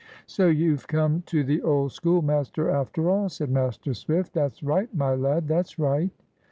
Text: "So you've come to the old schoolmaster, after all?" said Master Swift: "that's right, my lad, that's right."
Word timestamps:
"So 0.25 0.47
you've 0.47 0.87
come 0.87 1.21
to 1.27 1.43
the 1.43 1.61
old 1.61 1.91
schoolmaster, 1.91 2.71
after 2.71 3.11
all?" 3.11 3.29
said 3.29 3.51
Master 3.51 3.93
Swift: 3.93 4.33
"that's 4.33 4.63
right, 4.63 4.91
my 4.95 5.13
lad, 5.13 5.47
that's 5.47 5.77
right." 5.77 6.09